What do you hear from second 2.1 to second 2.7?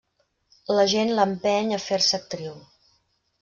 actriu.